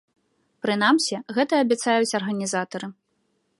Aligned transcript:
Прынамсі, 0.65 1.19
гэта 1.39 1.61
абяцаюць 1.65 2.15
арганізатары. 2.21 2.93